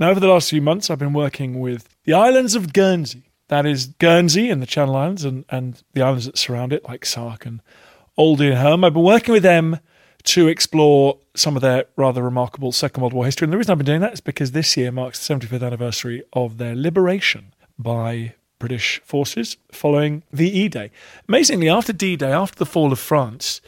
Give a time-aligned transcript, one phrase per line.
[0.00, 3.24] Now, over the last few months, I've been working with the islands of Guernsey.
[3.48, 7.04] That is Guernsey and the Channel Islands and, and the islands that surround it, like
[7.04, 7.60] Sark and
[8.16, 8.82] Alderney and Herm.
[8.82, 9.78] I've been working with them
[10.22, 13.44] to explore some of their rather remarkable Second World War history.
[13.44, 16.22] And the reason I've been doing that is because this year marks the 75th anniversary
[16.32, 20.90] of their liberation by British forces following the E Day.
[21.28, 23.60] Amazingly, after D Day, after the fall of France,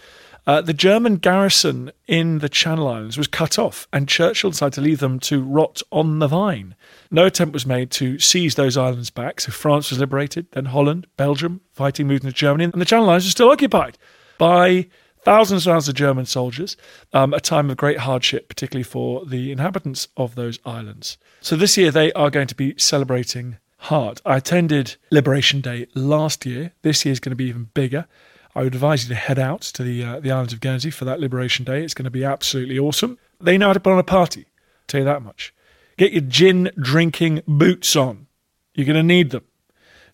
[0.47, 4.81] uh, the German garrison in the Channel Islands was cut off, and Churchill decided to
[4.81, 6.75] leave them to rot on the vine.
[7.11, 11.07] No attempt was made to seize those islands back, so France was liberated, then Holland,
[11.17, 13.99] Belgium, fighting moved into Germany, and the Channel Islands were still occupied
[14.39, 14.89] by
[15.25, 16.77] thousands and thousands of German soldiers,
[17.13, 21.19] um, a time of great hardship, particularly for the inhabitants of those islands.
[21.41, 24.21] So this year they are going to be celebrating hard.
[24.25, 26.73] I attended Liberation Day last year.
[26.83, 28.07] This year is going to be even bigger.
[28.55, 31.05] I would advise you to head out to the uh, the islands of Guernsey for
[31.05, 31.83] that Liberation Day.
[31.83, 33.19] It's going to be absolutely awesome.
[33.41, 34.47] They know how to put on a party.
[34.47, 35.55] I'll tell you that much.
[35.97, 38.27] Get your gin drinking boots on.
[38.75, 39.45] You're going to need them.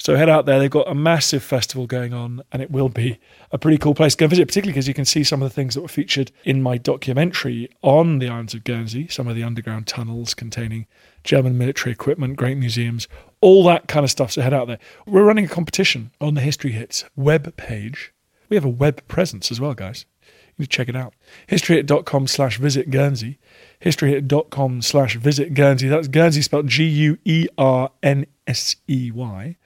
[0.01, 0.61] So head out there.
[0.61, 3.19] They've got a massive festival going on, and it will be
[3.51, 5.55] a pretty cool place to go visit, particularly because you can see some of the
[5.55, 9.43] things that were featured in my documentary on the islands of Guernsey, some of the
[9.43, 10.87] underground tunnels containing
[11.25, 13.09] German military equipment, great museums,
[13.41, 14.31] all that kind of stuff.
[14.31, 14.79] So head out there.
[15.05, 18.13] We're running a competition on the History Hits web page.
[18.49, 20.07] We have a web presence as well, guys.
[20.23, 21.15] You need to check it out.
[21.49, 23.39] Historyhit.com slash visit Guernsey.
[23.83, 25.89] Historyhit.com slash visit Guernsey.
[25.89, 29.57] That's Guernsey spelled G U E R N S E Y.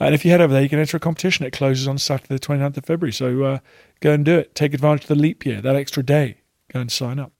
[0.00, 1.44] And if you head over there, you can enter a competition.
[1.44, 3.12] It closes on Saturday, the 29th of February.
[3.12, 3.58] So uh,
[4.00, 4.54] go and do it.
[4.54, 6.38] Take advantage of the leap year, that extra day.
[6.72, 7.32] Go and sign up.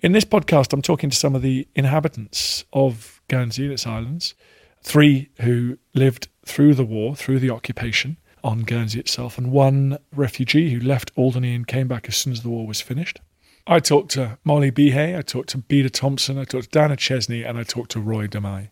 [0.00, 4.34] In this podcast, I'm talking to some of the inhabitants of Guernsey and its islands,
[4.82, 10.70] three who lived through the war, through the occupation on Guernsey itself, and one refugee
[10.70, 13.20] who left Alderney and came back as soon as the war was finished.
[13.66, 17.42] I talked to Molly Bihet, I talked to Beda Thompson, I talked to Diana Chesney,
[17.42, 18.68] and I talked to Roy Demay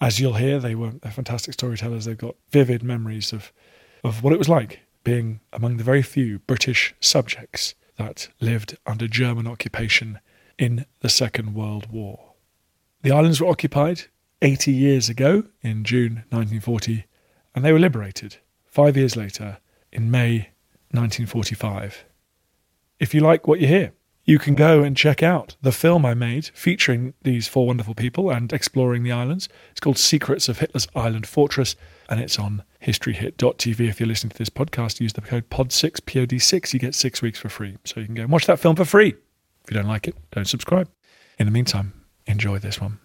[0.00, 2.04] as you'll hear, they were fantastic storytellers.
[2.04, 3.52] They've got vivid memories of,
[4.04, 9.08] of what it was like being among the very few British subjects that lived under
[9.08, 10.20] German occupation
[10.58, 12.34] in the Second World War.
[13.02, 14.02] The islands were occupied
[14.42, 17.04] 80 years ago in June 1940,
[17.54, 18.36] and they were liberated
[18.68, 19.58] five years later
[19.92, 20.50] in May
[20.90, 22.04] 1945.
[22.98, 23.92] If you like what you hear,
[24.24, 28.30] you can go and check out the film I made featuring these four wonderful people
[28.30, 29.48] and exploring the islands.
[29.70, 31.76] It's called Secrets of Hitler's Island Fortress,
[32.10, 33.88] and it's on historyhit.tv.
[33.88, 37.38] If you're listening to this podcast, use the code POD6, POD6, you get six weeks
[37.38, 37.78] for free.
[37.84, 39.14] So you can go and watch that film for free.
[39.64, 40.90] If you don't like it, don't subscribe.
[41.38, 41.94] In the meantime,
[42.26, 42.98] enjoy this one.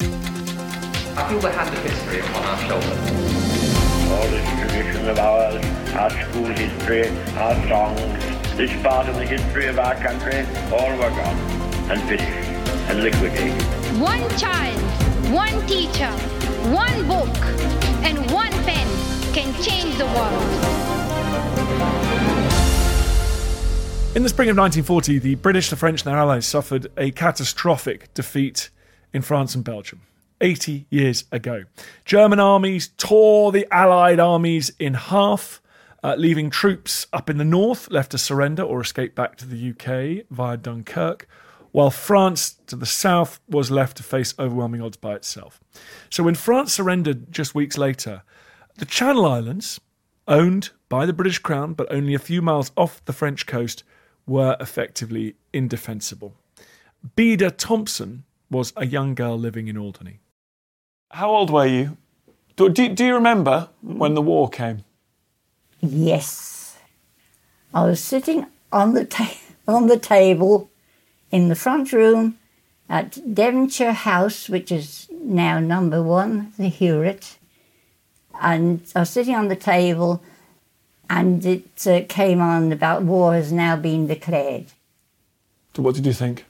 [0.00, 3.69] I feel the hand of history upon our shoulders.
[4.10, 9.66] All this tradition of ours, our school history, our songs, this part of the history
[9.68, 10.40] of our country,
[10.72, 11.36] all were gone
[11.90, 12.50] and finished
[12.90, 13.62] and liquidated.
[14.00, 14.80] One child,
[15.32, 16.10] one teacher,
[16.70, 17.36] one book,
[18.02, 18.86] and one pen
[19.32, 20.90] can change the world.
[24.16, 28.12] In the spring of 1940, the British, the French, and their allies suffered a catastrophic
[28.12, 28.70] defeat
[29.12, 30.00] in France and Belgium.
[30.40, 31.64] 80 years ago.
[32.04, 35.60] German armies tore the Allied armies in half
[36.02, 39.70] uh, leaving troops up in the north left to surrender or escape back to the
[39.70, 41.28] UK via Dunkirk,
[41.72, 45.60] while France to the south was left to face overwhelming odds by itself.
[46.08, 48.22] So when France surrendered just weeks later,
[48.78, 49.80] the Channel Islands,
[50.26, 53.84] owned by the British Crown but only a few miles off the French coast,
[54.26, 56.34] were effectively indefensible.
[57.16, 60.20] Beda Thompson was a young girl living in Alderney.
[61.10, 61.96] How old were you?
[62.56, 64.84] Do, do, do you remember when the war came?
[65.80, 66.76] Yes.
[67.74, 69.36] I was sitting on the, ta-
[69.68, 70.70] on the table
[71.30, 72.38] in the front room
[72.88, 77.38] at Devonshire House, which is now number one, the Hewlett.
[78.40, 80.22] And I was sitting on the table,
[81.08, 84.66] and it uh, came on about war has now been declared.
[85.74, 86.44] So what did you think?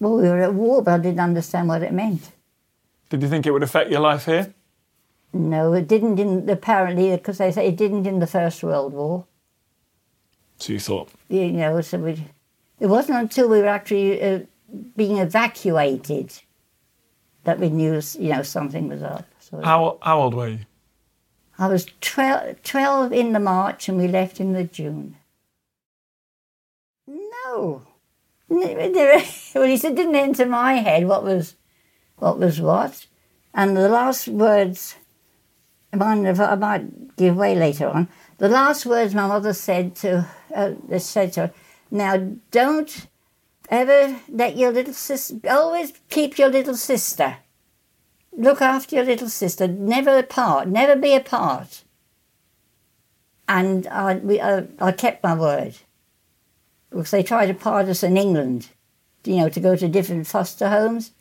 [0.00, 2.30] Well, we were at war, but I didn't understand what it meant.
[3.10, 4.54] Did you think it would affect your life here?
[5.32, 6.18] No, it didn't.
[6.18, 9.26] In, apparently, because they say it didn't in the First World War.
[10.58, 12.24] So you thought, You know, so we,
[12.78, 14.40] it wasn't until we were actually uh,
[14.96, 16.32] being evacuated
[17.42, 19.26] that we knew, you know, something was up.
[19.40, 20.60] So how, how old were you?
[21.58, 25.16] I was 12, 12 in the March and we left in the June.
[27.06, 27.82] No.
[28.48, 31.56] Well, he said, didn't enter my head what was
[32.16, 32.38] what.
[32.38, 33.06] Was what.
[33.52, 34.96] And the last words,
[35.92, 38.08] I might, I might give way later on,
[38.38, 41.52] the last words my mother said to, uh, said to her,
[41.90, 43.06] now don't
[43.68, 47.36] ever let your little sister, always keep your little sister.
[48.36, 51.84] Look after your little sister, never apart, never be apart.
[53.48, 55.76] And I, we, I kept my word.
[56.90, 58.68] Because they tried to part us in England,
[59.24, 61.12] you know, to go to different foster homes.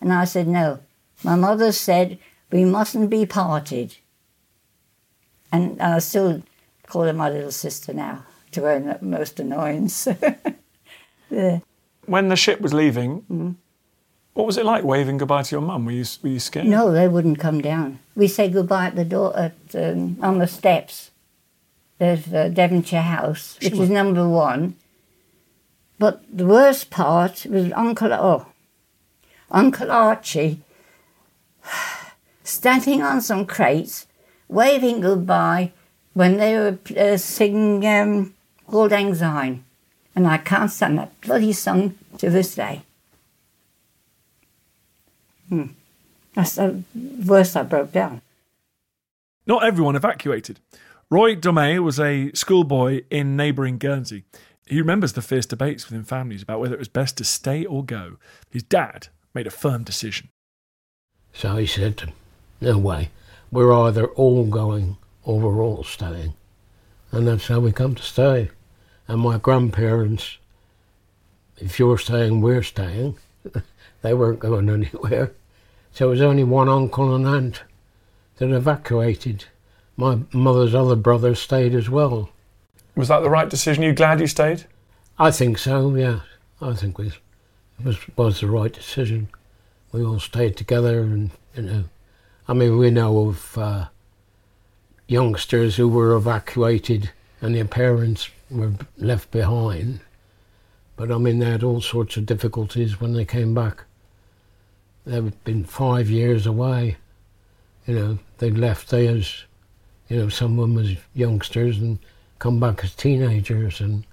[0.00, 0.80] And I said, no.
[1.22, 2.18] My mother said,
[2.50, 3.96] we mustn't be parted.
[5.52, 6.42] And I still
[6.86, 10.08] call her my little sister now, to her most annoyance.
[11.30, 11.60] yeah.
[12.06, 13.56] When the ship was leaving,
[14.34, 15.84] what was it like waving goodbye to your mum?
[15.84, 16.66] Were you, were you scared?
[16.66, 17.98] No, they wouldn't come down.
[18.16, 21.10] We said goodbye at the door, at, um, on the steps.
[21.98, 24.76] There's uh, Devonshire House, which is number one.
[25.98, 28.46] But the worst part was Uncle, oh,
[29.50, 30.60] Uncle Archie
[32.44, 34.06] standing on some crates,
[34.48, 35.72] waving goodbye
[36.14, 38.34] when they were uh, singing um,
[38.68, 39.64] Old Lang.
[40.14, 42.82] And I can't stand that bloody song to this day.
[45.48, 45.66] Hmm.
[46.34, 46.82] That's the
[47.24, 48.22] worst I broke down.
[49.46, 50.60] Not everyone evacuated.
[51.10, 54.24] Roy Domey was a schoolboy in neighbouring Guernsey.
[54.66, 57.84] He remembers the fierce debates within families about whether it was best to stay or
[57.84, 58.18] go.
[58.48, 60.28] His dad made a firm decision.
[61.32, 62.12] So he said,
[62.60, 63.10] No way,
[63.50, 66.34] we're either all going or we're all staying.
[67.12, 68.50] And that's how we come to stay.
[69.08, 70.38] And my grandparents,
[71.58, 73.18] if you're staying, we're staying,
[74.02, 75.32] they weren't going anywhere.
[75.92, 77.62] So it was only one uncle and aunt
[78.36, 79.46] that evacuated.
[79.96, 82.30] My mother's other brothers stayed as well.
[82.94, 83.84] Was that the right decision?
[83.84, 84.64] Are You glad you stayed?
[85.18, 86.20] I think so, yeah.
[86.60, 87.18] I think we, it
[87.84, 89.28] was, was the right decision.
[89.92, 91.84] We all stayed together and, you know,
[92.48, 93.86] I mean, we know of uh,
[95.06, 97.10] youngsters who were evacuated
[97.40, 100.00] and their parents were left behind.
[100.96, 103.84] But I mean, they had all sorts of difficulties when they came back.
[105.06, 106.98] They'd been five years away.
[107.86, 109.44] You know, they'd left there as,
[110.08, 111.98] you know, some of them as youngsters and
[112.40, 114.04] come back as teenagers and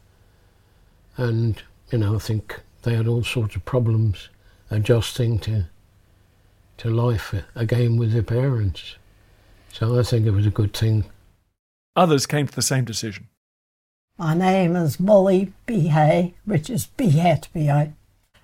[1.16, 4.30] and you know I think they had all sorts of problems
[4.72, 5.66] adjusting to
[6.78, 8.96] to life again with their parents.
[9.74, 11.06] So I think it was a good thing.
[11.96, 13.28] Others came to the same decision.
[14.18, 17.94] My name is Molly Bihet, which is Bihet, B-I.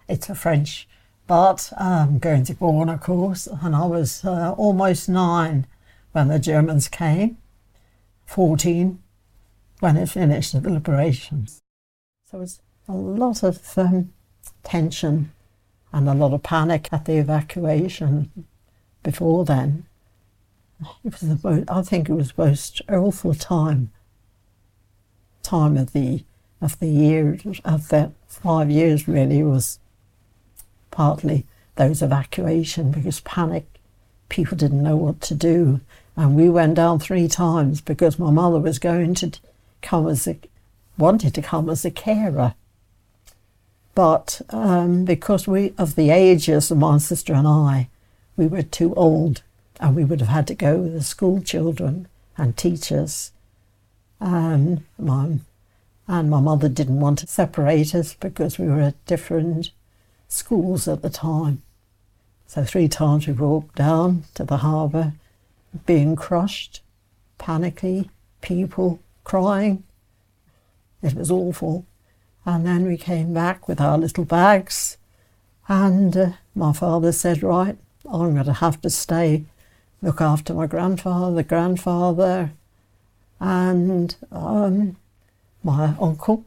[0.09, 0.87] It's a French,
[1.27, 5.67] but I'm going to born, of course, and I was uh, almost nine
[6.11, 7.37] when the Germans came,
[8.25, 9.01] 14
[9.79, 11.47] when it finished the liberation.
[11.47, 14.11] So it was a lot of um,
[14.63, 15.31] tension
[15.91, 18.31] and a lot of panic at the evacuation
[19.03, 19.85] before then.
[21.03, 23.91] It was the most, I think it was the most awful time,
[25.43, 26.23] time of the
[26.61, 29.79] of the year of that five years really was
[30.91, 31.45] partly
[31.75, 33.65] those evacuation because panic,
[34.29, 35.81] people didn't know what to do,
[36.15, 39.31] and we went down three times because my mother was going to
[39.81, 40.37] come as a
[40.97, 42.55] wanted to come as a carer.
[43.95, 47.89] But um, because we of the ages of my sister and I,
[48.35, 49.43] we were too old,
[49.79, 52.07] and we would have had to go with the school children
[52.37, 53.31] and teachers.
[54.19, 55.39] And my
[56.07, 59.71] and my mother didn't want to separate us because we were at different
[60.27, 61.61] schools at the time.
[62.47, 65.13] So three times we walked down to the harbour,
[65.85, 66.81] being crushed,
[67.37, 68.09] panicky,
[68.41, 69.83] people crying.
[71.01, 71.85] It was awful.
[72.45, 74.97] And then we came back with our little bags,
[75.67, 79.45] and uh, my father said, Right, I'm going to have to stay,
[80.01, 82.51] look after my grandfather, the grandfather,
[83.39, 84.97] and um,
[85.63, 86.43] my uncle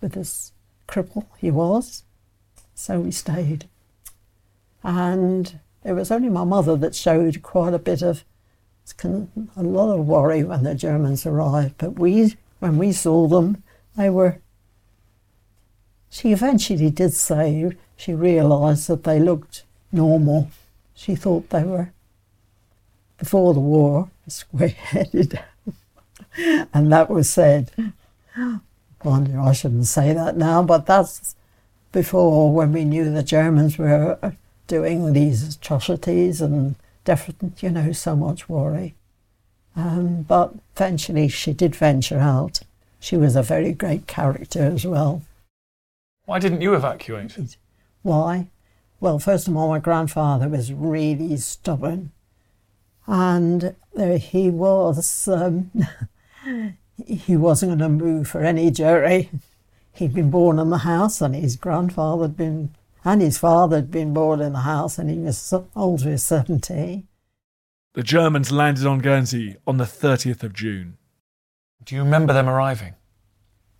[0.00, 0.52] with his
[0.86, 2.04] cripple, he was.
[2.74, 3.68] So we stayed.
[4.82, 8.24] And it was only my mother that showed quite a bit of
[9.04, 11.76] a lot of worry when the Germans arrived.
[11.78, 13.62] But we, when we saw them,
[13.96, 14.41] they were
[16.12, 20.50] She eventually did say she realised that they looked normal.
[20.94, 21.90] She thought they were,
[23.16, 25.40] before the war, square headed.
[26.74, 27.70] and that was said.
[29.02, 31.34] Wonder I shouldn't say that now, but that's
[31.92, 36.74] before when we knew the Germans were doing these atrocities and
[37.06, 38.94] different, you know, so much worry.
[39.74, 42.60] Um, but eventually she did venture out.
[43.00, 45.22] She was a very great character as well.
[46.24, 47.56] Why didn't you evacuate?
[48.02, 48.48] Why?
[49.00, 52.12] Well, first of all, my grandfather was really stubborn.
[53.06, 55.70] And uh, he was, um,
[57.06, 59.30] he wasn't going to move for any jury.
[59.92, 62.74] He'd been born in the house, and his grandfather had been,
[63.04, 67.04] and his father had been born in the house, and he was older, 70.
[67.94, 70.96] The Germans landed on Guernsey on the 30th of June.
[71.84, 72.94] Do you remember them arriving?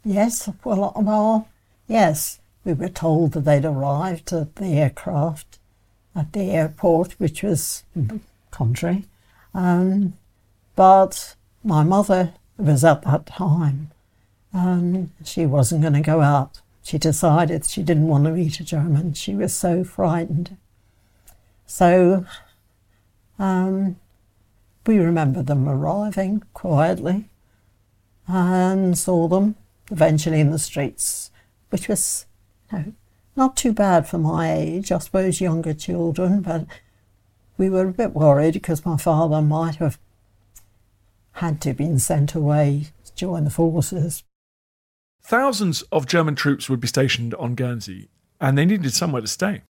[0.04, 1.48] Yes, well, well,
[1.86, 2.38] yes.
[2.64, 5.58] We were told that they'd arrived at the aircraft
[6.14, 7.84] at the airport, which was
[8.50, 9.06] country.
[9.54, 10.14] Um,
[10.76, 11.34] but
[11.64, 13.90] my mother was at that time.
[14.54, 16.60] Um, she wasn't going to go out.
[16.82, 19.14] She decided she didn't want to meet a German.
[19.14, 20.56] She was so frightened.
[21.66, 22.26] So
[23.38, 23.96] um,
[24.86, 27.28] we remember them arriving quietly
[28.26, 29.56] and saw them
[29.90, 31.30] eventually in the streets,
[31.72, 32.26] which was
[32.70, 32.92] you know,
[33.34, 36.66] not too bad for my age, I suppose younger children, but
[37.56, 39.98] we were a bit worried because my father might have
[41.32, 44.22] had to been sent away to join the forces.
[45.22, 49.62] Thousands of German troops would be stationed on Guernsey, and they needed somewhere to stay.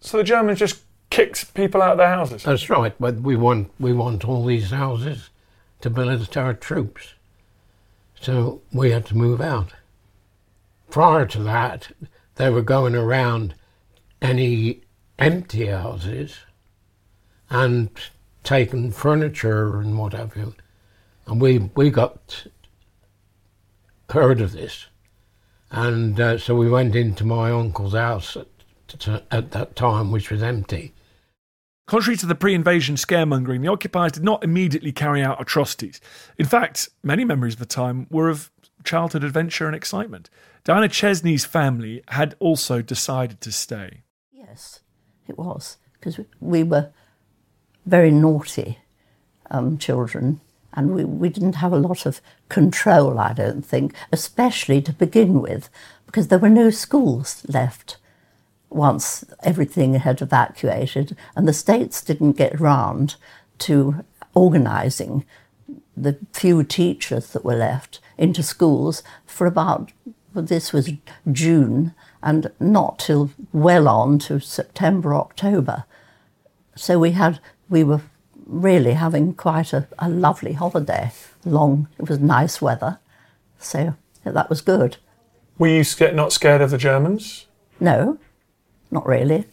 [0.00, 2.42] So the Germans just kicked people out of their houses.
[2.42, 5.30] That's right, but we want we want all these houses
[5.82, 7.14] to military troops,
[8.20, 9.74] so we had to move out.
[10.94, 11.88] Prior to that,
[12.36, 13.56] they were going around
[14.22, 14.82] any
[15.18, 16.36] empty houses
[17.50, 17.90] and
[18.44, 20.54] taking furniture and what have you,
[21.26, 22.46] and we we got
[24.10, 24.86] heard of this,
[25.72, 30.44] and uh, so we went into my uncle's house at, at that time, which was
[30.44, 30.94] empty.
[31.88, 36.00] Contrary to the pre invasion scaremongering, the occupiers did not immediately carry out atrocities.
[36.38, 38.52] In fact, many memories of the time were of
[38.84, 40.30] childhood adventure and excitement.
[40.62, 44.02] Diana Chesney's family had also decided to stay.
[44.32, 44.80] Yes,
[45.26, 46.90] it was, because we were
[47.86, 48.78] very naughty
[49.50, 50.40] um, children
[50.74, 55.40] and we, we didn't have a lot of control, I don't think, especially to begin
[55.40, 55.70] with,
[56.06, 57.96] because there were no schools left
[58.70, 63.14] once everything had evacuated, and the states didn't get round
[63.58, 65.24] to organising
[65.96, 69.92] the few teachers that were left into schools for about,
[70.32, 70.90] well, this was
[71.30, 75.84] June, and not till well on to September, October.
[76.76, 78.00] So we had, we were
[78.46, 81.12] really having quite a, a lovely holiday.
[81.44, 82.98] Long, it was nice weather,
[83.58, 83.94] so
[84.24, 84.96] that was good.
[85.58, 87.46] Were you scared, not scared of the Germans?
[87.78, 88.18] No,
[88.90, 89.44] not really.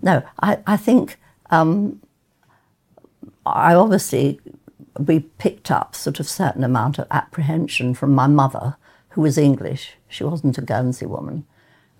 [0.00, 1.18] No, I, I think
[1.50, 2.00] um,
[3.44, 4.40] I obviously
[4.98, 8.76] we picked up sort of certain amount of apprehension from my mother,
[9.10, 9.94] who was English.
[10.08, 11.46] She wasn't a Guernsey woman,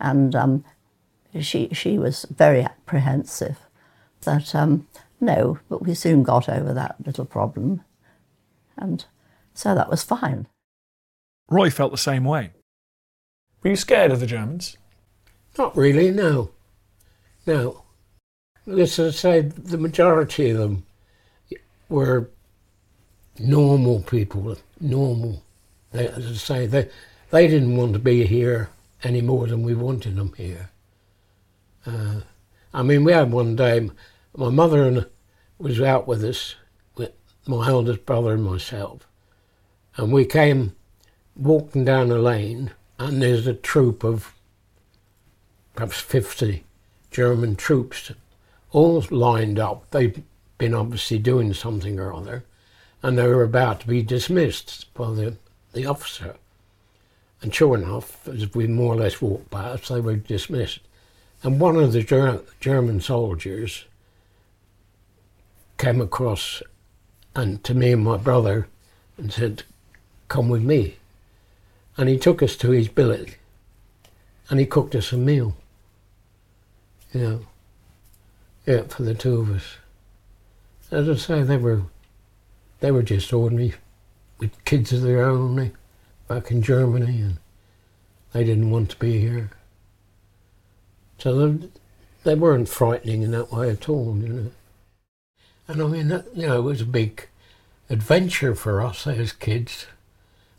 [0.00, 0.65] and um,
[1.41, 3.59] she she was very apprehensive.
[4.25, 4.87] But um,
[5.21, 7.83] no, but we soon got over that little problem,
[8.76, 9.05] and
[9.55, 10.47] so that was fine.
[11.49, 12.50] Roy felt the same way.
[13.62, 14.76] Were you scared of the Germans?
[15.59, 16.50] Not really, no.
[17.47, 17.85] No.
[18.67, 20.85] As I say, the majority of them
[21.88, 22.31] were
[23.38, 25.43] normal people, normal.
[25.93, 26.88] They, as I say, they,
[27.31, 28.71] they didn't want to be here
[29.02, 30.71] any more than we wanted them here.
[31.85, 32.21] Uh,
[32.75, 33.90] I mean, we had one day,
[34.37, 35.07] my mother and
[35.59, 36.57] was out with us,
[36.97, 37.12] with
[37.47, 39.07] my eldest brother and myself,
[39.97, 40.75] and we came
[41.35, 44.35] walking down a lane, and there's a troop of
[45.75, 46.64] perhaps 50
[47.11, 48.12] German troops
[48.73, 49.90] all lined up.
[49.90, 50.23] They'd
[50.59, 52.45] been obviously doing something or other,
[53.03, 55.37] and they were about to be dismissed by the,
[55.73, 56.37] the officer.
[57.43, 60.81] And sure enough, as we more or less walked past, they were dismissed.
[61.43, 63.85] And one of the Ger- German soldiers
[65.79, 66.62] came across
[67.35, 68.67] and to me and my brother
[69.19, 69.62] and said,
[70.29, 70.97] Come with me.
[71.97, 73.37] And he took us to his billet
[74.49, 75.55] and he cooked us a meal
[77.17, 77.41] you know,
[78.67, 79.76] yeah, for the two of us.
[80.91, 81.83] As I say, they were,
[82.80, 83.75] they were just ordinary,
[84.38, 85.71] with kids of their own, eh,
[86.28, 87.38] back in Germany, and
[88.33, 89.50] they didn't want to be here.
[91.18, 91.68] So they,
[92.25, 94.50] they weren't frightening in that way at all, you know.
[95.68, 97.28] And I mean, that, you know, it was a big
[97.88, 99.87] adventure for us as kids.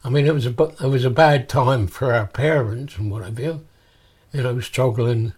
[0.03, 3.23] I mean, it was a it was a bad time for our parents and what
[3.23, 3.65] have you,
[4.33, 5.33] you know, struggling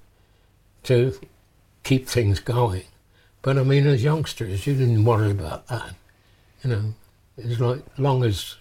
[0.83, 1.19] to
[1.83, 2.83] keep things going.
[3.41, 5.95] But I mean, as youngsters, you didn't worry about that.
[6.63, 6.93] You know,
[7.37, 8.55] like long as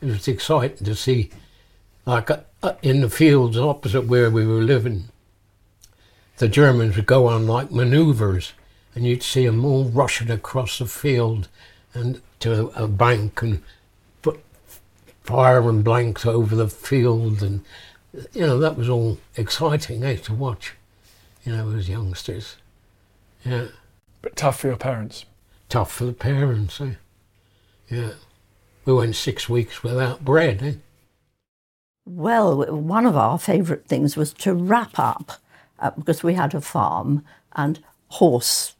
[0.00, 1.30] it was exciting to see,
[2.06, 5.08] like uh, uh, in the fields opposite where we were living,
[6.38, 8.52] the Germans would go on like manoeuvres,
[8.94, 11.48] and you'd see them all rushing across the field
[11.94, 13.62] and to a, a bank and
[14.22, 14.40] put
[15.22, 17.64] fire and blanks over the field, and
[18.32, 20.74] you know that was all exciting eh, to watch.
[21.44, 22.56] You know, as youngsters,
[23.44, 23.66] yeah.
[24.20, 25.24] But tough for your parents.
[25.68, 26.94] Tough for the parents, eh?
[27.92, 28.12] Yeah.
[28.86, 30.72] We went six weeks without bread, eh?
[32.06, 35.32] Well, one of our favourite things was to wrap up,
[35.78, 38.74] uh, because we had a farm and horse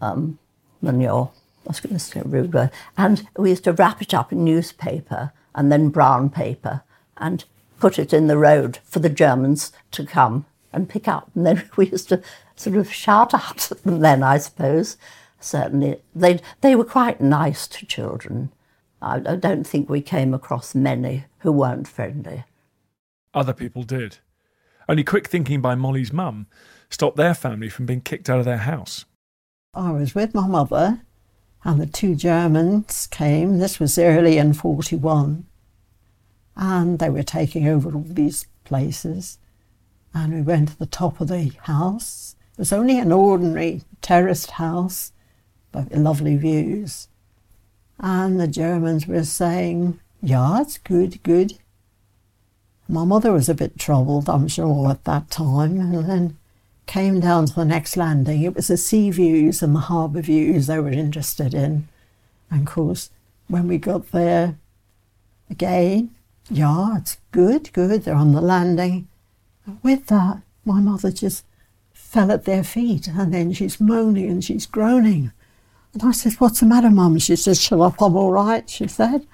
[0.00, 0.38] um,
[0.82, 1.30] manure.
[1.66, 2.70] I was going to say rude word.
[2.96, 6.82] And we used to wrap it up in newspaper and then brown paper
[7.16, 7.44] and
[7.78, 11.30] put it in the road for the Germans to come and pick up.
[11.34, 12.22] And then we used to
[12.56, 14.96] sort of shout out at them then, I suppose.
[15.40, 18.52] Certainly, they they were quite nice to children.
[19.00, 22.44] I, I don't think we came across many who weren't friendly.
[23.34, 24.18] Other people did.
[24.88, 26.46] Only quick thinking by Molly's mum
[26.90, 29.04] stopped their family from being kicked out of their house.
[29.74, 31.02] I was with my mother,
[31.62, 33.58] and the two Germans came.
[33.58, 35.46] This was early in 41.
[36.56, 39.38] And they were taking over all these places.
[40.14, 42.34] And we went to the top of the house.
[42.52, 45.17] It was only an ordinary terraced house, but
[45.72, 47.08] lovely views.
[47.98, 51.58] And the Germans were saying, Yeah, it's good, good.
[52.88, 56.36] My mother was a bit troubled, I'm sure, at that time, and then
[56.86, 58.42] came down to the next landing.
[58.42, 61.86] It was the sea views and the harbour views they were interested in.
[62.50, 63.10] And of course,
[63.46, 64.56] when we got there
[65.50, 66.10] again,
[66.50, 69.06] yeah, it's good, good, they're on the landing.
[69.82, 71.44] With that, my mother just
[71.92, 75.30] fell at their feet and then she's moaning and she's groaning.
[76.00, 77.18] And I said, What's the matter, Mum?
[77.18, 79.26] She said, Shut up, I'm all right, she said.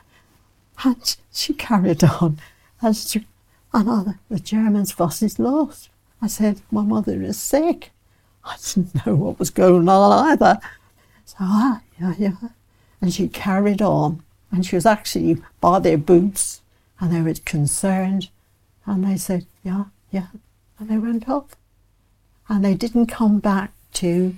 [0.82, 2.38] And she carried on.
[2.80, 3.26] And, she,
[3.72, 5.90] and I, the German's was is lost.
[6.22, 7.90] I said, My mother is sick.
[8.44, 10.58] I didn't know what was going on either.
[11.26, 12.36] So, ah, yeah, yeah.
[13.00, 14.22] And she carried on.
[14.50, 16.62] And she was actually by their boots
[16.98, 18.30] and they were concerned.
[18.86, 20.28] And they said, Yeah, yeah.
[20.78, 21.56] And they went off.
[22.48, 24.34] And they didn't come back to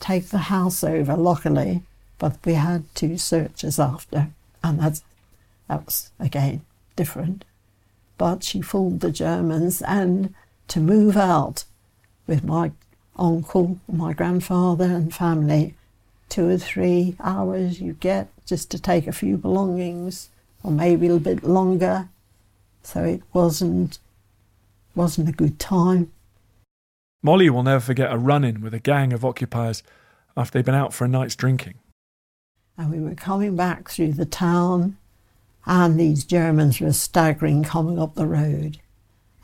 [0.00, 1.82] take the house over, luckily,
[2.18, 4.28] but we had two searches after,
[4.64, 5.02] and that's,
[5.68, 6.62] that was again
[6.96, 7.44] different.
[8.18, 10.34] But she fooled the Germans, and
[10.68, 11.64] to move out
[12.26, 12.72] with my
[13.16, 15.74] uncle, my grandfather, and family,
[16.28, 20.28] two or three hours you get just to take a few belongings,
[20.62, 22.08] or maybe a little bit longer.
[22.82, 23.98] So it wasn't
[24.94, 26.10] wasn't a good time.
[27.22, 29.82] Molly will never forget a run in with a gang of occupiers
[30.36, 31.74] after they'd been out for a night's drinking.
[32.78, 34.96] And we were coming back through the town,
[35.66, 38.78] and these Germans were staggering coming up the road.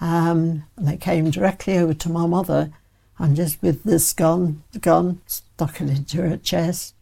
[0.01, 2.71] Um, and they came directly over to my mother,
[3.19, 6.95] and just with this gun, the gun stuck it into her chest.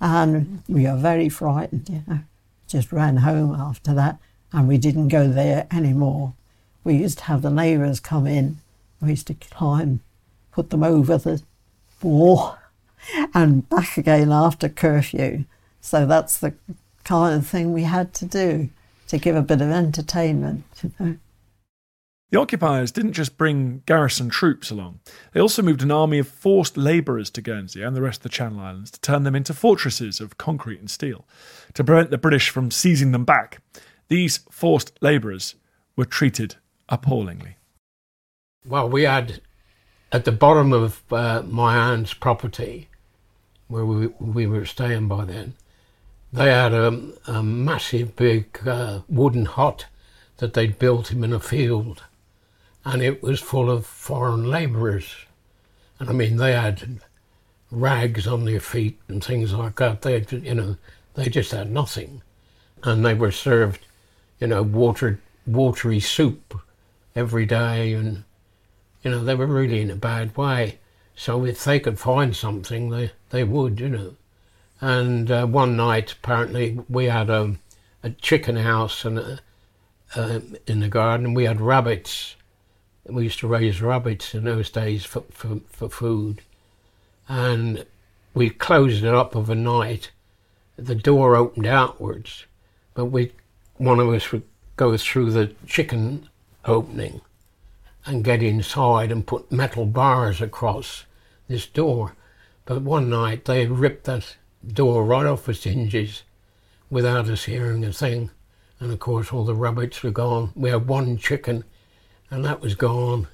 [0.00, 2.20] And we were very frightened, you know.
[2.66, 4.18] Just ran home after that,
[4.52, 6.34] and we didn't go there anymore.
[6.84, 8.60] We used to have the neighbours come in
[9.00, 10.00] we used to climb,
[10.52, 11.42] put them over the
[12.02, 12.56] wall
[13.34, 15.44] and back again after curfew.
[15.80, 16.54] So that's the
[17.04, 18.70] kind of thing we had to do
[19.08, 20.64] to give a bit of entertainment.
[20.82, 21.16] You know.
[22.30, 25.00] The occupiers didn't just bring garrison troops along,
[25.32, 28.28] they also moved an army of forced labourers to Guernsey and the rest of the
[28.28, 31.26] Channel Islands to turn them into fortresses of concrete and steel.
[31.72, 33.62] To prevent the British from seizing them back,
[34.08, 35.54] these forced labourers
[35.96, 36.56] were treated
[36.90, 37.57] appallingly.
[38.68, 39.40] Well, we had
[40.12, 42.88] at the bottom of uh, my aunt's property,
[43.66, 45.54] where we we were staying by then,
[46.34, 49.86] they had a, a massive big uh, wooden hut
[50.36, 52.02] that they'd built him in a field,
[52.84, 55.16] and it was full of foreign labourers,
[55.98, 57.00] and I mean they had
[57.70, 60.02] rags on their feet and things like that.
[60.02, 60.76] They you know
[61.14, 62.20] they just had nothing,
[62.82, 63.86] and they were served,
[64.38, 66.60] you know, water watery soup
[67.16, 68.24] every day and
[69.08, 70.78] you know, they were really in a bad way.
[71.16, 74.16] So if they could find something, they, they would, you know.
[74.82, 77.56] And uh, one night, apparently, we had a,
[78.02, 79.40] a chicken house and a,
[80.14, 81.32] um, in the garden.
[81.32, 82.36] We had rabbits.
[83.06, 86.42] We used to raise rabbits in those days for, for, for food.
[87.28, 87.86] And
[88.34, 90.10] we closed it up of a night.
[90.76, 92.44] The door opened outwards,
[92.92, 93.32] but we,
[93.78, 94.44] one of us would
[94.76, 96.28] go through the chicken
[96.66, 97.22] opening
[98.06, 101.04] and get inside and put metal bars across
[101.48, 102.14] this door.
[102.64, 106.22] But one night they ripped that door right off its hinges
[106.90, 108.30] without us hearing a thing.
[108.80, 110.52] And of course, all the rabbits were gone.
[110.54, 111.64] We had one chicken,
[112.30, 113.26] and that was gone.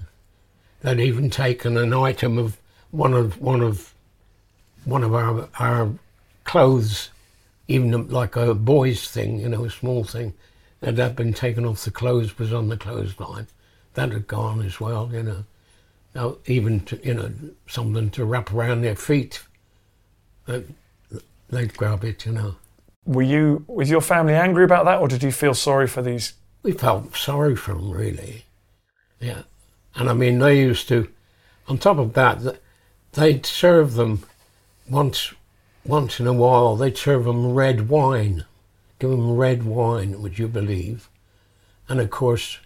[0.81, 2.59] They'd even taken an item of
[2.91, 3.95] one of one of
[4.85, 5.93] one of our our
[6.45, 7.11] clothes,
[7.69, 10.35] even like a boy's thing, you know, a small thing,
[10.81, 13.49] and that had been taken off the clothes was on the clothesline.
[13.95, 15.45] That had gone as well, you know.
[16.15, 17.31] Now, even to, you know
[17.67, 19.43] something to wrap around their feet,
[20.47, 20.61] uh,
[21.51, 22.57] they'd grab it, you know.
[23.07, 26.35] Were you was your family angry about that, or did you feel sorry for these?
[26.63, 28.45] We felt sorry for them, really.
[29.21, 29.43] Yeah,
[29.95, 31.09] and I mean they used to.
[31.67, 32.61] On top of that,
[33.13, 34.25] they'd serve them
[34.89, 35.35] once
[35.85, 36.77] once in a while.
[36.77, 38.45] They'd serve them red wine,
[38.99, 40.21] give them red wine.
[40.23, 41.09] Would you believe?
[41.89, 42.59] And of course,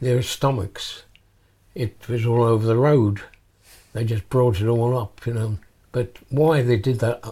[0.00, 1.04] their stomachs.
[1.74, 3.22] It was all over the road.
[3.92, 5.58] They just brought it all up, you know.
[5.92, 7.24] But why they did that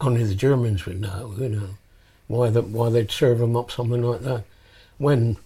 [0.00, 1.68] only the Germans would know, you know,
[2.28, 4.44] why the, why they'd serve them up something like that
[4.98, 5.36] when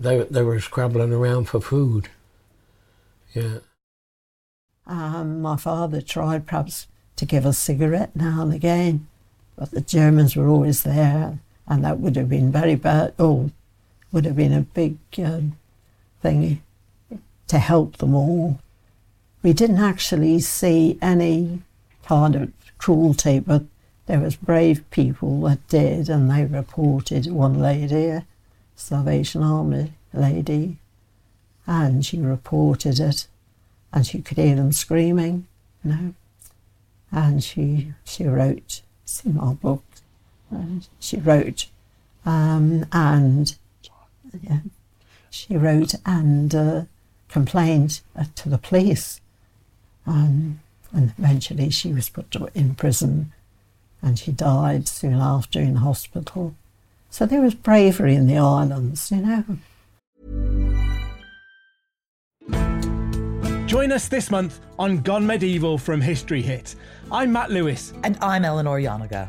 [0.00, 2.08] they they were scrabbling around for food.
[3.34, 3.58] Yeah.
[4.86, 6.86] Um, my father tried perhaps
[7.16, 9.06] to give a cigarette now and again,
[9.56, 13.12] but the Germans were always there, and that would have been very bad.
[13.18, 13.50] Oh,
[14.12, 15.56] would have been a big um,
[16.22, 16.62] thing
[17.46, 18.58] to help them all.
[19.42, 21.62] We didn't actually see any
[22.04, 23.62] kind of cruelty, but
[24.06, 28.22] there was brave people that did, and they reported one lady,
[28.74, 30.78] Salvation Army lady,
[31.66, 33.26] and she reported it,
[33.92, 35.46] and she could hear them screaming,
[35.84, 36.14] you know,
[37.12, 39.84] and she she wrote, it's in our book,
[40.98, 41.66] she wrote,
[42.24, 43.56] um, and
[44.42, 44.60] yeah,
[45.30, 46.82] she wrote and uh,
[47.28, 49.20] complained uh, to the police.
[50.06, 50.60] Um,
[50.92, 53.32] and eventually she was put in prison
[54.00, 56.54] and she died soon after in hospital.
[57.10, 59.44] So there was bravery in the islands, you know.
[63.66, 66.74] Join us this month on Gone Medieval from History Hit.
[67.12, 67.92] I'm Matt Lewis.
[68.02, 69.28] And I'm Eleanor Janega.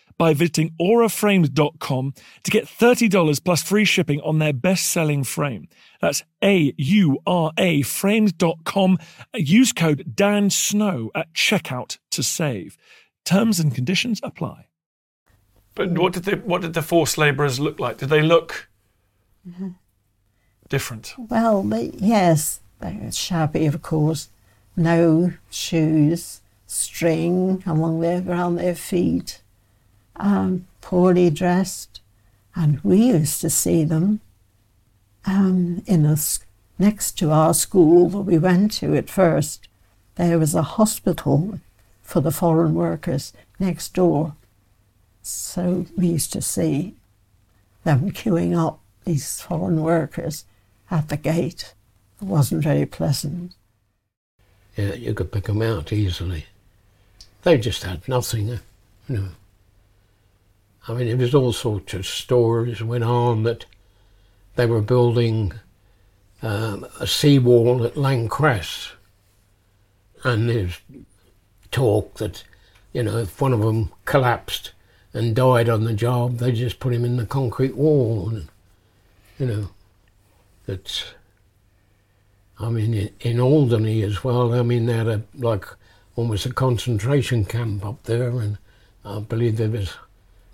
[0.17, 5.67] by visiting auraframes.com to get $30 plus free shipping on their best selling frame.
[6.01, 8.97] That's A U R A frames.com.
[9.35, 12.77] Use code Dan Snow at checkout to save.
[13.25, 14.67] Terms and conditions apply.
[15.75, 17.97] But what did the what did the forced labourers look like?
[17.97, 18.67] Did they look
[19.47, 19.69] Mm-hmm.
[20.69, 21.15] different?
[21.17, 21.65] Well,
[21.97, 24.29] yes, they were shabby, of course.
[24.77, 29.40] No shoes, string along their, around their feet,
[30.21, 31.99] um, poorly dressed.
[32.55, 34.21] And we used to see them
[35.25, 36.17] um, in a,
[36.79, 39.67] next to our school that we went to at first.
[40.15, 41.59] There was a hospital
[42.01, 44.35] for the foreign workers next door.
[45.21, 46.95] So we used to see
[47.83, 50.45] them queuing up, these foreign workers,
[50.89, 51.73] at the gate
[52.21, 53.53] It wasn't very pleasant.
[54.75, 56.45] Yeah, you could pick them out easily.
[57.43, 58.59] They just had nothing, you
[59.07, 59.29] know.
[60.87, 63.65] I mean, it was all sorts of stories went on that
[64.55, 65.53] they were building
[66.41, 68.93] um, a seawall at L'Ancresse,
[70.23, 70.79] and there's
[71.71, 72.43] talk that,
[72.93, 74.71] you know, if one of them collapsed
[75.13, 78.47] and died on the job, they just put him in the concrete wall, and
[79.37, 79.69] you know,
[80.65, 81.05] that's.
[82.59, 84.53] I mean, in Alderney as well.
[84.53, 85.65] I mean, they had a like
[86.15, 88.59] almost a concentration camp up there, and
[89.03, 89.93] I believe there was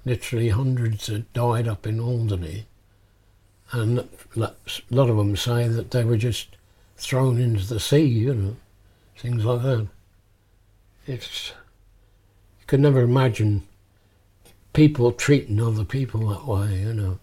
[0.07, 2.65] literally hundreds that died up in Alderney,
[3.71, 4.53] and a
[4.89, 6.55] lot of them say that they were just
[6.95, 8.55] thrown into the sea, you know,
[9.17, 9.87] things like that.
[11.05, 11.51] It's
[12.59, 13.67] you could never imagine
[14.73, 17.19] people treating other people that way, you know.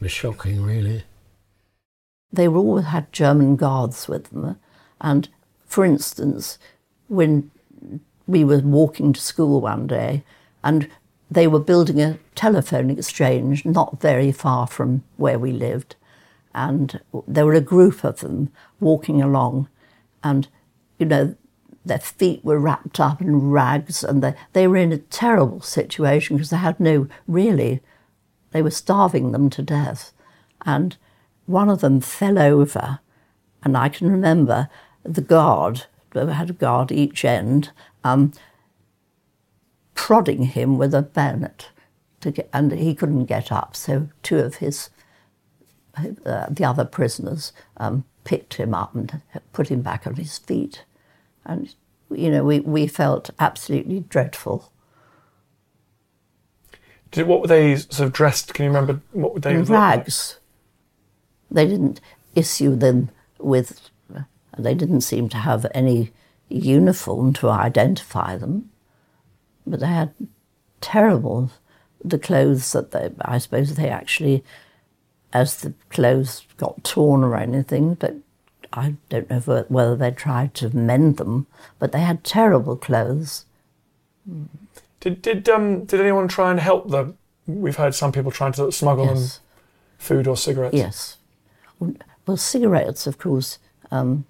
[0.00, 1.04] It was shocking, really.
[2.32, 4.58] They all had German guards with them,
[5.00, 5.28] and
[5.66, 6.58] for instance,
[7.08, 7.50] when
[8.26, 10.22] we were walking to school one day,
[10.62, 10.88] and
[11.30, 15.94] they were building a telephone exchange not very far from where we lived.
[16.54, 19.68] And there were a group of them walking along,
[20.24, 20.48] and,
[20.98, 21.36] you know,
[21.84, 26.36] their feet were wrapped up in rags, and they, they were in a terrible situation
[26.36, 27.80] because they had no, really,
[28.50, 30.12] they were starving them to death.
[30.66, 30.96] And
[31.46, 32.98] one of them fell over,
[33.62, 34.68] and I can remember
[35.04, 37.70] the guard, they had a guard each end,
[38.02, 38.32] um,
[40.00, 41.68] prodding him with a bayonet,
[42.22, 43.76] to get, and he couldn't get up.
[43.76, 44.88] So two of his,
[46.24, 49.20] uh, the other prisoners, um, picked him up and
[49.52, 50.84] put him back on his feet,
[51.44, 51.74] and
[52.10, 54.72] you know we, we felt absolutely dreadful.
[57.10, 58.54] Did, what were they sort of dressed?
[58.54, 60.38] Can you remember what were they rags?
[61.50, 61.66] Like?
[61.66, 62.00] They didn't
[62.34, 63.90] issue them with.
[64.56, 66.10] They didn't seem to have any
[66.48, 68.69] uniform to identify them
[69.66, 70.12] but they had
[70.80, 71.50] terrible
[72.02, 74.42] the clothes that they I suppose they actually
[75.32, 78.16] as the clothes got torn or anything, but
[78.72, 81.46] I don't know whether they tried to mend them,
[81.78, 83.44] but they had terrible clothes.
[85.00, 87.16] Did did um did anyone try and help them?
[87.46, 89.36] We've heard some people trying to smuggle yes.
[89.36, 89.44] them
[89.98, 90.76] food or cigarettes.
[90.76, 91.16] Yes,
[92.26, 93.58] well, cigarettes, of course.
[93.90, 94.24] Um,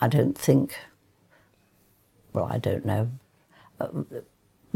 [0.00, 0.76] I don't think.
[2.32, 3.10] Well, I don't know.
[3.80, 3.88] Uh,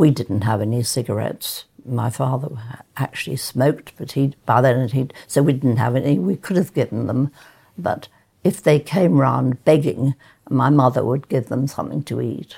[0.01, 1.67] we didn't have any cigarettes.
[1.85, 2.49] My father
[2.97, 6.19] actually smoked, but he by then he'd so we didn't have any.
[6.19, 7.31] We could have given them,
[7.77, 8.09] but
[8.43, 10.15] if they came round begging,
[10.49, 12.57] my mother would give them something to eat,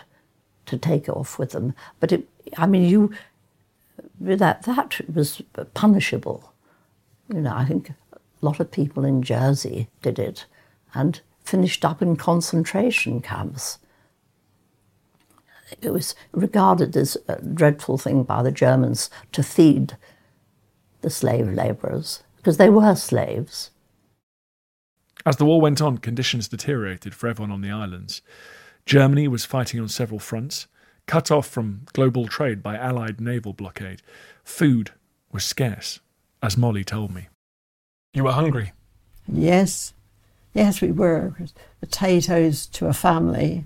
[0.67, 1.75] to take off with them.
[1.99, 3.13] But it, I mean, you
[4.21, 5.43] that that was
[5.75, 6.53] punishable.
[7.29, 10.47] You know, I think a lot of people in Jersey did it,
[10.95, 13.79] and finished up in concentration camps
[15.81, 19.97] it was regarded as a dreadful thing by the Germans to feed
[21.01, 23.71] the slave labourers because they were slaves.
[25.25, 28.23] As the war went on, conditions deteriorated for everyone on the islands.
[28.87, 30.67] Germany was fighting on several fronts,
[31.07, 34.03] cut off from global trade by Allied naval blockade.
[34.43, 34.91] Food
[35.31, 36.01] was scarce,
[36.43, 37.29] as Molly told me.
[38.13, 38.73] You were hungry?
[39.29, 39.95] Yes.
[40.53, 41.35] Yes, we were.
[41.81, 43.65] Potatoes to a family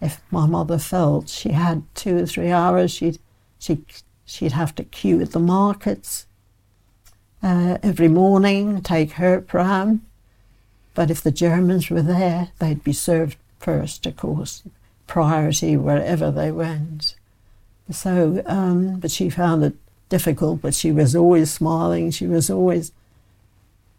[0.00, 3.18] if my mother felt she had two or three hours, she'd,
[3.58, 3.84] she,
[4.24, 6.26] she'd have to queue at the markets
[7.42, 10.04] uh, every morning, take her pram.
[10.94, 14.62] But if the Germans were there, they'd be served first, of course,
[15.06, 17.14] priority wherever they went.
[17.90, 19.74] So, um, but she found it
[20.08, 22.10] difficult, but she was always smiling.
[22.10, 22.92] She was always,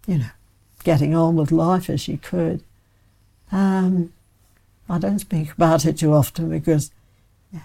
[0.08, 0.30] you know,
[0.84, 2.64] getting on with life as she could.
[3.52, 4.14] Um,
[4.89, 6.91] I don't speak about it too often because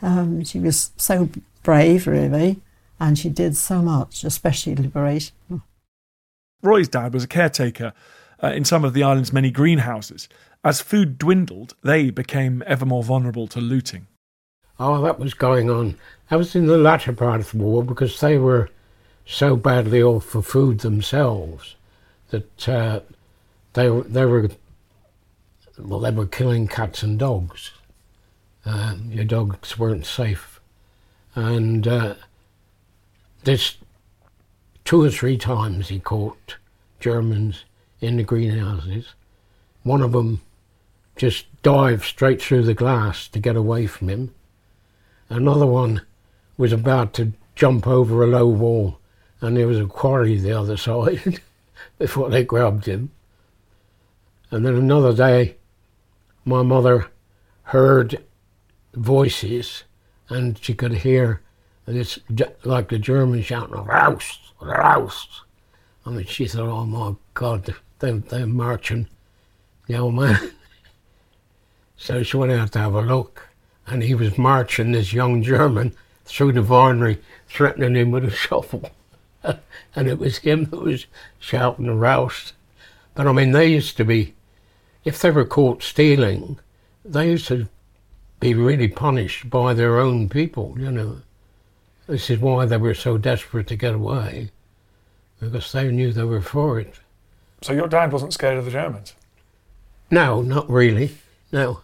[0.02, 1.28] um, she was so
[1.62, 2.60] brave, really,
[3.00, 5.34] and she did so much, especially liberation.
[6.62, 7.92] Roy's dad was a caretaker
[8.42, 10.28] uh, in some of the island's many greenhouses.
[10.62, 14.06] As food dwindled, they became ever more vulnerable to looting.
[14.80, 15.96] Oh, that was going on.
[16.30, 18.70] That was in the latter part of the war because they were
[19.26, 21.76] so badly off for food themselves
[22.30, 23.00] that uh,
[23.74, 24.48] they they were
[25.78, 27.72] well, they were killing cats and dogs.
[28.64, 30.60] Uh, your dogs weren't safe.
[31.34, 32.14] And uh,
[33.42, 33.76] this
[34.84, 36.56] two or three times he caught
[37.00, 37.64] Germans
[38.00, 39.14] in the greenhouses.
[39.82, 40.42] One of them
[41.16, 44.34] just dived straight through the glass to get away from him.
[45.28, 46.02] Another one
[46.56, 48.98] was about to jump over a low wall
[49.40, 51.40] and there was a quarry the other side
[51.98, 53.10] before they grabbed him.
[54.50, 55.56] And then another day,
[56.44, 57.06] my mother
[57.64, 58.22] heard
[58.94, 59.84] voices
[60.28, 61.40] and she could hear
[61.86, 62.18] this
[62.64, 65.26] like the German shouting, Raus, Raus.
[66.06, 69.08] I mean, she thought, oh my God, they, they're marching
[69.86, 70.52] the old man.
[71.96, 73.48] so she went out to have a look
[73.86, 78.90] and he was marching this young German through the vinery, threatening him with a shovel.
[79.42, 81.06] and it was him that was
[81.38, 82.52] shouting roused.
[83.14, 84.33] But I mean, they used to be,
[85.04, 86.58] if they were caught stealing,
[87.04, 87.68] they used to
[88.40, 91.20] be really punished by their own people, you know.
[92.06, 94.50] This is why they were so desperate to get away,
[95.40, 97.00] because they knew they were for it.
[97.62, 99.14] So your dad wasn't scared of the Germans?
[100.10, 101.16] No, not really.
[101.50, 101.80] No.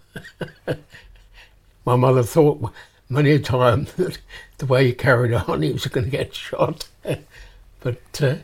[1.86, 2.72] My mother thought
[3.08, 4.18] many a time that
[4.58, 6.88] the way he carried on, he was going to get shot.
[7.80, 8.36] but uh,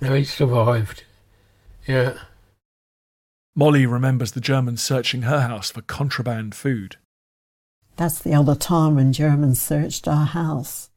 [0.00, 1.04] no, he survived.
[1.86, 2.18] Yeah.
[3.54, 6.96] Molly remembers the Germans searching her house for contraband food.
[7.96, 10.88] That's the other time when Germans searched our house.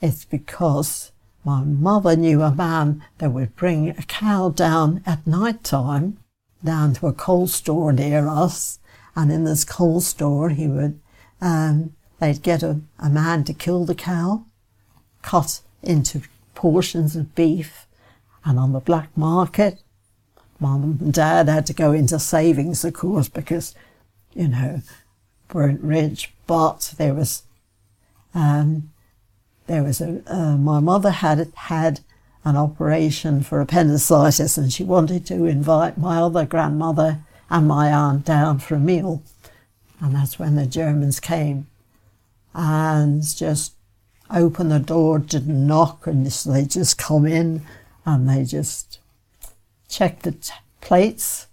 [0.00, 1.10] It's because
[1.44, 6.18] my mother knew a man that would bring a cow down at night time
[6.64, 8.78] down to a coal store near us,
[9.14, 11.00] and in this coal store he would
[11.40, 14.44] um, they'd get a, a man to kill the cow,
[15.22, 16.22] cut into
[16.54, 17.86] portions of beef,
[18.44, 19.82] and on the black market
[20.60, 23.74] mum and dad had to go into savings, of course, because,
[24.34, 24.82] you know,
[25.52, 27.42] weren't rich, but there was,
[28.34, 28.90] um,
[29.66, 32.00] there was a, uh, my mother had had
[32.44, 37.18] an operation for appendicitis and she wanted to invite my other grandmother
[37.50, 39.22] and my aunt down for a meal.
[40.00, 41.66] And that's when the Germans came
[42.54, 43.72] and just
[44.30, 47.62] opened the door, didn't knock, and they just come in
[48.04, 48.98] and they just
[49.88, 51.46] checked the t- plates,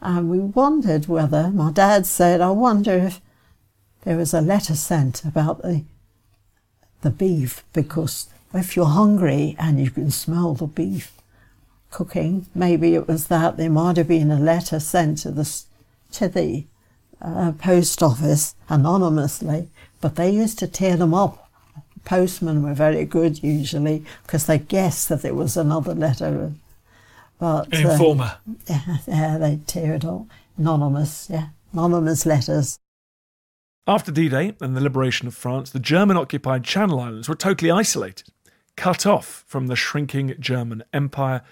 [0.00, 3.20] and we wondered whether, my dad said, I wonder if
[4.02, 5.84] there was a letter sent about the,
[7.02, 11.12] the beef, because if you're hungry and you can smell the beef
[11.90, 13.56] cooking, maybe it was that.
[13.56, 15.62] There might have been a letter sent to the,
[16.12, 16.66] to the
[17.20, 19.68] uh, post office anonymously,
[20.00, 21.50] but they used to tear them up.
[22.04, 26.52] Postmen were very good usually because they guessed that there was another letter
[27.38, 28.38] but An informer.
[28.68, 30.28] Uh, yeah, they tear it all.
[30.56, 32.78] Anonymous, yeah, anonymous letters.
[33.86, 37.70] After D Day and the liberation of France, the German occupied Channel Islands were totally
[37.70, 38.28] isolated,
[38.76, 41.42] cut off from the shrinking German Empire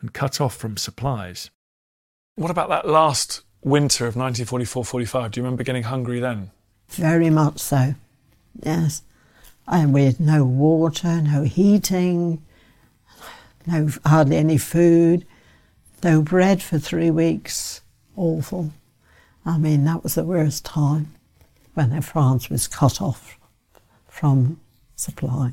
[0.00, 1.50] and cut off from supplies.
[2.36, 5.30] What about that last winter of 1944 45?
[5.30, 6.50] Do you remember getting hungry then?
[6.88, 7.94] Very much so,
[8.62, 9.02] yes.
[9.68, 12.42] And we had no water, no heating,
[13.66, 15.24] no hardly any food
[16.04, 17.80] no bread for three weeks.
[18.14, 18.70] Awful.
[19.46, 21.14] I mean, that was the worst time
[21.72, 23.38] when France was cut off
[24.06, 24.60] from
[24.94, 25.52] supply.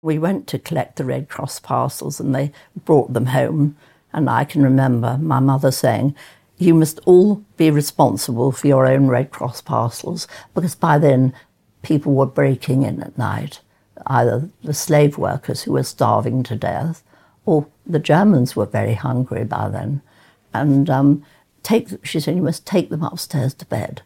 [0.00, 2.52] We went to collect the Red Cross parcels and they
[2.84, 3.76] brought them home.
[4.12, 6.14] And I can remember my mother saying,
[6.56, 11.34] You must all be responsible for your own Red Cross parcels because by then
[11.82, 13.60] people were breaking in at night,
[14.06, 17.02] either the slave workers who were starving to death
[17.44, 20.02] or the Germans were very hungry by then.
[20.52, 21.24] And um,
[21.62, 24.02] take, she said, you must take them upstairs to bed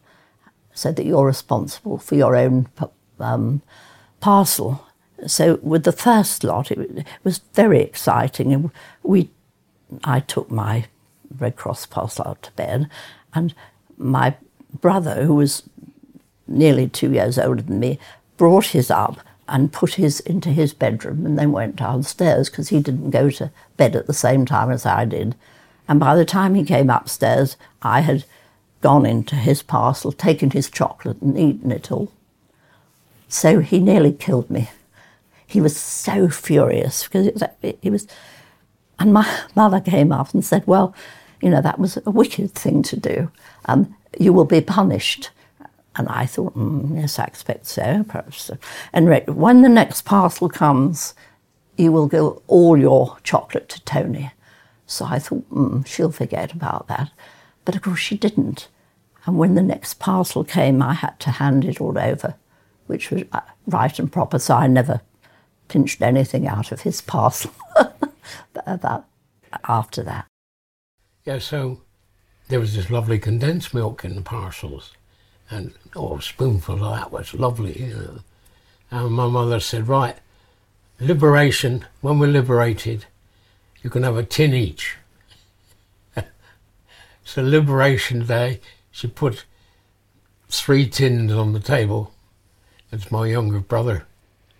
[0.73, 2.67] so that you're responsible for your own
[3.19, 3.61] um,
[4.19, 4.85] parcel.
[5.27, 8.53] So with the first lot, it, was very exciting.
[8.53, 8.71] And
[9.03, 9.29] we,
[10.03, 10.85] I took my
[11.37, 12.89] Red Cross parcel out to bed,
[13.33, 13.53] and
[13.97, 14.35] my
[14.81, 15.63] brother, who was
[16.47, 17.99] nearly two years older than me,
[18.37, 19.19] brought his up
[19.53, 23.51] and put his into his bedroom and then went downstairs because he didn't go to
[23.77, 25.35] bed at the same time as I did.
[25.87, 28.25] And by the time he came upstairs, I had
[28.81, 32.11] gone into his parcel, taken his chocolate and eaten it all.
[33.27, 34.71] So he nearly killed me.
[35.45, 37.43] He was so furious because it was,
[37.83, 38.07] he was,
[38.97, 40.95] and my mother came up and said, "Well,
[41.41, 43.31] you know that was a wicked thing to do.
[43.65, 45.29] Um, you will be punished."
[45.95, 48.49] And I thought, mm, yes, I expect so, perhaps.
[48.91, 51.13] And when the next parcel comes,
[51.77, 54.31] you will give all your chocolate to Tony.
[54.87, 57.11] So I thought, mm, she'll forget about that.
[57.65, 58.67] But of course, she didn't.
[59.25, 62.35] And when the next parcel came, I had to hand it all over,
[62.87, 64.39] which was uh, right and proper.
[64.39, 65.01] So I never
[65.67, 67.51] pinched anything out of his parcel
[68.53, 69.05] that,
[69.67, 70.25] after that.
[71.23, 71.81] Yeah, so
[72.49, 74.91] there was this lovely condensed milk in the parcels
[75.53, 78.19] and oh, a spoonful of that was lovely, you know.
[78.91, 80.17] And my mother said, right,
[80.99, 83.05] liberation, when we're liberated,
[83.81, 84.97] you can have a tin each.
[87.25, 88.59] So Liberation Day,
[88.91, 89.45] she put
[90.49, 92.13] three tins on the table.
[92.91, 94.05] It's my younger brother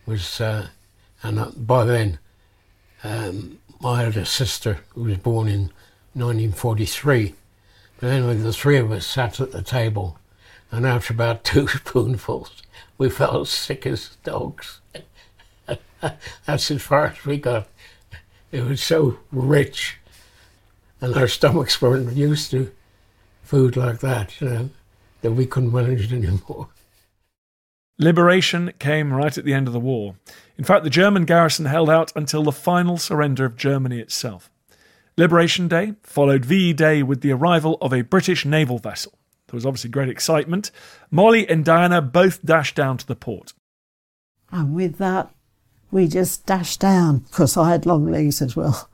[0.06, 0.68] was, uh,
[1.22, 2.20] and uh, by then,
[3.04, 5.72] um, I had a sister who was born in
[6.14, 7.36] 1943.
[8.00, 10.18] But anyway, the three of us sat at the table,
[10.74, 12.64] and after about two spoonfuls,
[12.98, 14.82] we felt sick as dogs.
[16.46, 17.68] That's as far as we got.
[18.52, 19.98] It was so rich,
[21.00, 22.72] and our stomachs weren't used to
[23.44, 24.70] food like that, you know,
[25.22, 26.70] that we couldn't manage it anymore.
[28.00, 30.16] Liberation came right at the end of the war.
[30.58, 34.50] In fact, the German garrison held out until the final surrender of Germany itself.
[35.18, 39.14] Liberation Day followed VE Day with the arrival of a British naval vessel.
[39.54, 40.72] There was obviously great excitement.
[41.12, 43.54] Molly and Diana both dashed down to the port.
[44.52, 45.30] And with that,
[45.92, 48.90] we just dashed down because I had long legs as well.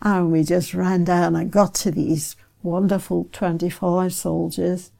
[0.00, 4.90] And we just ran down and got to these wonderful 25 soldiers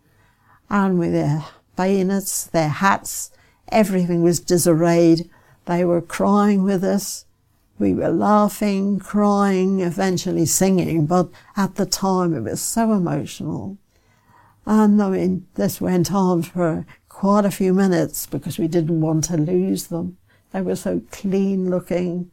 [0.68, 1.46] and with their
[1.76, 3.30] bayonets, their hats,
[3.68, 5.30] everything was disarrayed.
[5.64, 7.24] They were crying with us.
[7.78, 13.78] We were laughing, crying, eventually singing, but at the time it was so emotional.
[14.66, 19.24] And I mean, this went on for quite a few minutes because we didn't want
[19.24, 20.18] to lose them.
[20.52, 22.30] They were so clean looking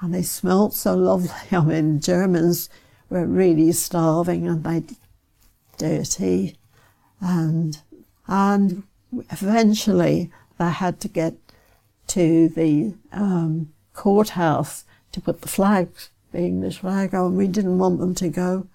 [0.00, 1.30] and they smelt so lovely.
[1.52, 2.68] I mean, Germans
[3.08, 4.84] were really starving and they
[5.78, 6.56] dirty
[7.20, 7.78] and
[8.26, 8.82] and
[9.30, 11.34] eventually they had to get
[12.08, 15.88] to the um, courthouse to put the flag,
[16.32, 17.36] the English flag on.
[17.36, 18.66] We didn't want them to go.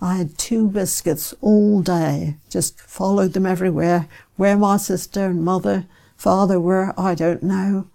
[0.00, 4.08] I had two biscuits all day, just followed them everywhere.
[4.36, 5.86] Where my sister and mother,
[6.16, 7.88] father were, I don't know.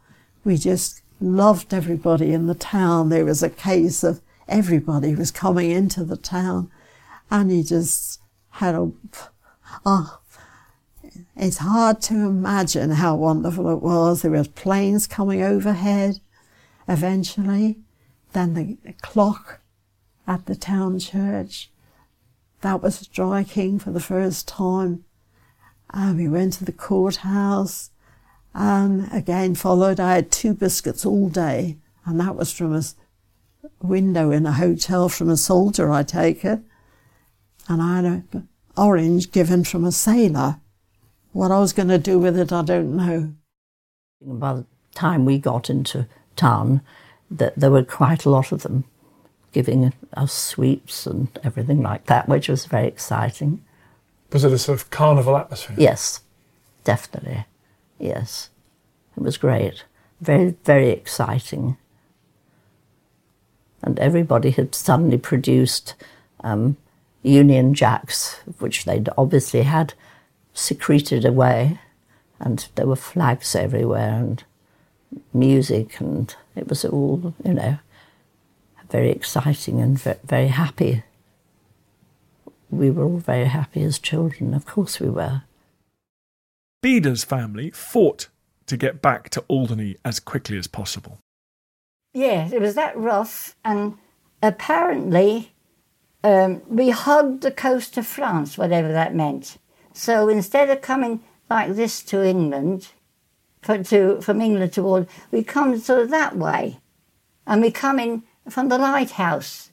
[0.43, 3.09] We just loved everybody in the town.
[3.09, 6.71] There was a case of everybody was coming into the town
[7.29, 8.91] and you just had a,
[9.85, 10.19] oh,
[11.35, 14.21] it's hard to imagine how wonderful it was.
[14.21, 16.19] There were planes coming overhead
[16.87, 17.79] eventually.
[18.33, 19.61] Then the, the clock
[20.27, 21.70] at the town church.
[22.61, 25.05] That was striking for the first time.
[25.93, 27.89] Um, we went to the courthouse
[28.53, 29.99] and again followed.
[29.99, 32.83] I had two biscuits all day and that was from a
[33.81, 36.59] window in a hotel from a soldier, I take it.
[37.67, 40.59] And I had an orange given from a sailor.
[41.31, 43.33] What I was going to do with it, I don't know.
[44.21, 46.81] By the time we got into town,
[47.29, 48.83] that there were quite a lot of them
[49.51, 53.63] giving us sweets and everything like that, which was very exciting.
[54.31, 55.75] Was it a sort of carnival atmosphere?
[55.79, 56.21] Yes,
[56.83, 57.45] definitely.
[57.99, 58.49] Yes.
[59.17, 59.83] It was great.
[60.21, 61.77] Very, very exciting.
[63.81, 65.95] And everybody had suddenly produced
[66.43, 66.77] um,
[67.23, 69.93] Union Jacks, which they'd obviously had
[70.53, 71.79] secreted away,
[72.39, 74.43] and there were flags everywhere and
[75.33, 77.79] music, and it was all, you know,
[78.91, 81.03] very exciting and very happy.
[82.69, 85.43] We were all very happy as children, of course we were.
[86.81, 88.27] Beda's family fought
[88.67, 91.19] to get back to Alderney as quickly as possible.
[92.13, 93.97] Yeah, it was that rough, and
[94.41, 95.53] apparently
[96.23, 99.57] um, we hugged the coast of France, whatever that meant.
[99.93, 102.89] So instead of coming like this to England,
[103.61, 106.79] for, to, from England toward, we come sort of that way.
[107.45, 109.71] And we come in from the lighthouse.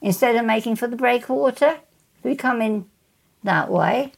[0.00, 1.78] Instead of making for the breakwater,
[2.22, 2.86] we come in
[3.42, 4.12] that way.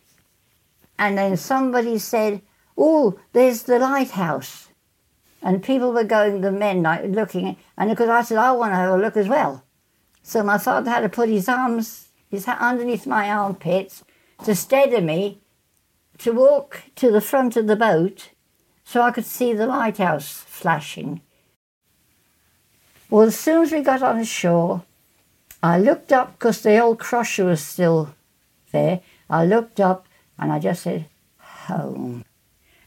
[0.98, 2.42] And then somebody said,
[2.76, 4.68] Oh, there's the lighthouse.
[5.42, 7.56] And people were going, the men, like, looking.
[7.76, 9.62] And because I said, I want to have a look as well.
[10.22, 14.04] So my father had to put his arms his underneath my armpits
[14.44, 15.40] to steady me
[16.18, 18.30] to walk to the front of the boat
[18.84, 21.20] so I could see the lighthouse flashing.
[23.08, 24.82] Well, as soon as we got on shore,
[25.62, 28.14] I looked up because the old crusher was still
[28.72, 29.00] there.
[29.30, 30.06] I looked up
[30.38, 31.06] and I just said,
[31.38, 32.24] home.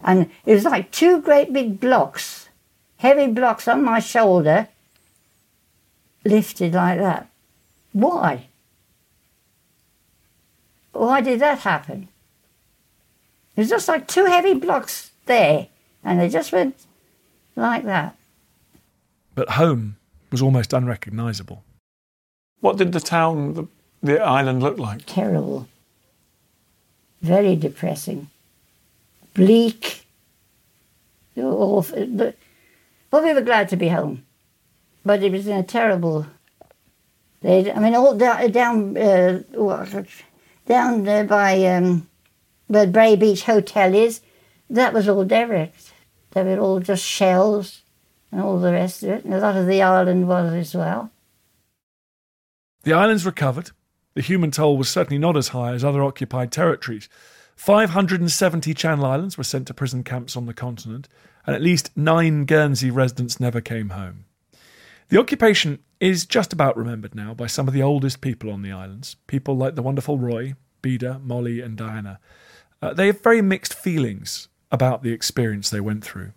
[0.01, 2.49] And it was like two great big blocks,
[2.97, 4.67] heavy blocks on my shoulder,
[6.24, 7.30] lifted like that.
[7.91, 8.47] Why?
[10.91, 12.09] Why did that happen?
[13.55, 15.67] It was just like two heavy blocks there,
[16.03, 16.76] and they just went
[17.55, 18.15] like that.
[19.36, 19.97] But home
[20.32, 21.63] was almost unrecognisable.
[22.59, 23.67] What did the town, the,
[24.01, 25.05] the island look like?
[25.05, 25.67] Terrible.
[27.21, 28.30] Very depressing.
[29.34, 30.05] Bleak.
[31.38, 32.05] Awful.
[32.07, 32.36] But,
[33.09, 34.25] but we were glad to be home.
[35.05, 36.25] But it was in a terrible
[37.41, 39.41] They, I mean, all down, down, uh,
[40.67, 42.07] down there by um,
[42.67, 44.21] where Braye Beach Hotel is,
[44.69, 45.93] that was all derelict.
[46.32, 47.82] They were all just shells
[48.32, 49.25] and all the rest of it.
[49.25, 51.11] And a lot of the island was as well.
[52.84, 53.71] The islands recovered.
[54.13, 57.09] The human toll was certainly not as high as other occupied territories.
[57.55, 61.09] 570 Channel Islands were sent to prison camps on the continent,
[61.45, 64.25] and at least nine Guernsey residents never came home.
[65.09, 68.71] The occupation is just about remembered now by some of the oldest people on the
[68.71, 72.19] islands, people like the wonderful Roy, Beda, Molly, and Diana.
[72.82, 76.32] Uh, they have very mixed feelings about the experience they went through.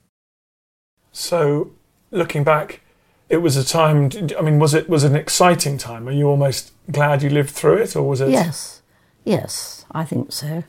[1.13, 1.73] So,
[2.13, 2.81] looking back,
[3.29, 4.11] it was a time.
[4.39, 6.09] I mean, was it was an exciting time?
[6.09, 8.31] Are you almost glad you lived through it, or was it?
[8.31, 8.83] Yes,
[9.25, 10.63] yes, I think so,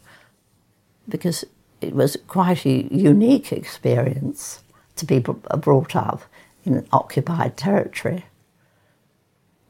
[1.08, 1.46] because
[1.82, 4.64] it was quite a unique experience
[4.96, 6.24] to be brought up
[6.64, 8.26] in an occupied territory,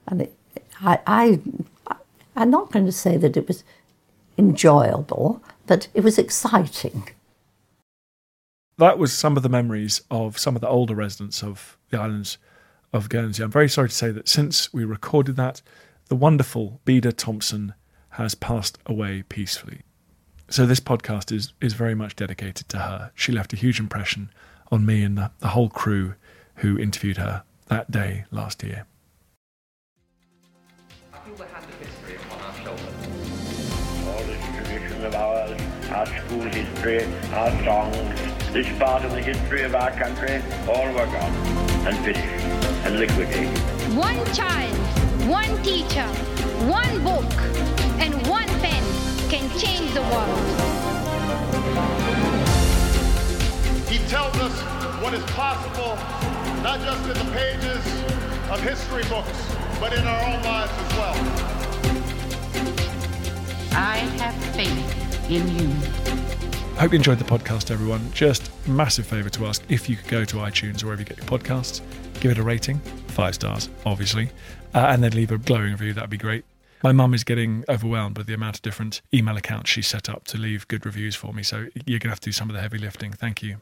[0.07, 0.33] and it,
[0.79, 1.39] I, I,
[2.35, 3.63] I'm not going to say that it was
[4.37, 7.09] enjoyable, but it was exciting.
[8.77, 12.37] That was some of the memories of some of the older residents of the islands
[12.91, 13.43] of Guernsey.
[13.43, 15.61] I'm very sorry to say that since we recorded that,
[16.07, 17.75] the wonderful Beda Thompson
[18.09, 19.81] has passed away peacefully.
[20.49, 23.11] So this podcast is is very much dedicated to her.
[23.15, 24.31] She left a huge impression
[24.71, 26.15] on me and the, the whole crew
[26.55, 28.85] who interviewed her that day last year.
[31.13, 32.83] I feel the hand of history upon our shoulders.
[34.07, 39.63] All this tradition of ours, our school history, our songs, this part of the history
[39.63, 40.39] of our country,
[40.69, 41.33] all were gone
[41.87, 42.45] and finished
[42.85, 43.57] and liquidated.
[43.97, 44.77] One child,
[45.27, 46.05] one teacher,
[46.69, 47.25] one book,
[47.99, 48.83] and one pen
[49.27, 50.45] can change the world.
[53.89, 54.53] He tells us
[55.01, 55.95] what is possible,
[56.61, 57.83] not just in the pages
[58.51, 61.17] of history books, but in our own lives as well.
[63.75, 66.22] I have faith in you.
[66.77, 68.11] Hope you enjoyed the podcast, everyone.
[68.11, 71.17] Just massive favour to ask if you could go to iTunes or wherever you get
[71.17, 71.79] your podcasts,
[72.19, 74.29] give it a rating, five stars, obviously,
[74.73, 75.93] uh, and then leave a glowing review.
[75.93, 76.43] That'd be great.
[76.83, 80.25] My mum is getting overwhelmed with the amount of different email accounts she's set up
[80.25, 81.41] to leave good reviews for me.
[81.41, 83.13] So you're going to have to do some of the heavy lifting.
[83.13, 83.61] Thank you.